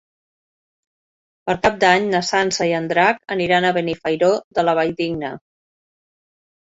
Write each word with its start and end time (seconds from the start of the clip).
Per 1.49 1.55
Cap 1.67 1.75
d'Any 1.83 2.07
na 2.15 2.23
Sança 2.31 2.67
i 2.71 2.75
en 2.79 2.89
Drac 2.93 3.21
aniran 3.37 3.67
a 3.67 3.73
Benifairó 3.79 4.31
de 4.59 4.65
la 4.69 4.75
Valldigna. 4.81 5.35